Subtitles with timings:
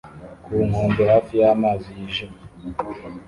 [0.43, 2.41] Ku nkombe hafi y'amazi yijimye